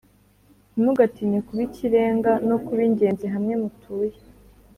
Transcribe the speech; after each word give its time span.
Ntimugatinye 0.71 1.39
kuba 1.47 1.61
ikirenga 1.67 2.31
No 2.47 2.57
kuba 2.65 2.81
ingenzi 2.89 3.25
hamwe 3.33 3.53
mutuye 3.61 4.17